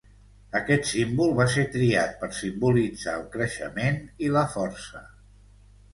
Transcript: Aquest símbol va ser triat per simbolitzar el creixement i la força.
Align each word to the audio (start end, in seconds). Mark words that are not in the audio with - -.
Aquest 0.59 0.87
símbol 0.91 1.33
va 1.39 1.45
ser 1.57 1.65
triat 1.75 2.17
per 2.23 2.31
simbolitzar 2.39 3.13
el 3.19 3.27
creixement 3.37 4.01
i 4.29 4.33
la 4.39 4.47
força. 4.55 5.09